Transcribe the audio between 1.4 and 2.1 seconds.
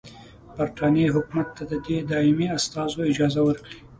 ته دي د